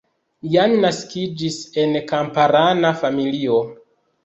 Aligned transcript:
Jan 0.53 0.71
naskiĝis 0.85 1.59
en 1.83 1.95
kamparana 2.15 2.95
familio. 3.05 3.63